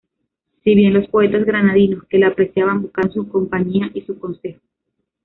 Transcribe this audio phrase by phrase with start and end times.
[0.63, 4.59] Si bien, los poetas granadinos que la apreciaban, buscaron su compañía y su consejo.